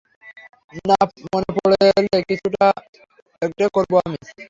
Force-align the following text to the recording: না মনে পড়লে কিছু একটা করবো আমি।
না 0.87 0.97
মনে 1.25 1.49
পড়লে 1.55 1.87
কিছু 2.29 2.47
একটা 3.41 3.65
করবো 3.75 3.95
আমি। 4.05 4.17